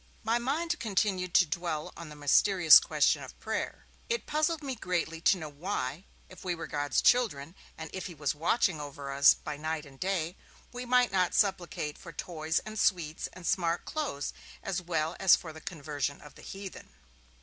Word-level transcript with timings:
My 0.23 0.39
mind 0.39 0.79
continued 0.79 1.35
to 1.35 1.45
dwell 1.45 1.93
on 1.95 2.09
the 2.09 2.15
mysterious 2.15 2.79
question 2.79 3.21
of 3.21 3.39
prayer. 3.39 3.85
It 4.09 4.25
puzzled 4.25 4.63
me 4.63 4.73
greatly 4.73 5.21
to 5.21 5.37
know 5.37 5.47
why, 5.47 6.05
if 6.27 6.43
we 6.43 6.55
were 6.55 6.65
God's 6.65 7.03
children, 7.03 7.53
and 7.77 7.87
if 7.93 8.07
he 8.07 8.15
was 8.15 8.33
watching 8.33 8.81
over 8.81 9.11
us 9.11 9.35
by 9.35 9.57
night 9.57 9.85
and 9.85 9.99
day, 9.99 10.37
we 10.71 10.85
might 10.87 11.11
not 11.11 11.35
supplicate 11.35 11.99
for 11.99 12.11
toys 12.11 12.57
and 12.65 12.79
sweets 12.79 13.27
and 13.33 13.45
smart 13.45 13.85
clothes 13.85 14.33
as 14.63 14.81
well 14.81 15.15
as 15.19 15.35
for 15.35 15.53
the 15.53 15.61
conversion 15.61 16.19
of 16.19 16.33
the 16.33 16.41
heathen. 16.41 16.89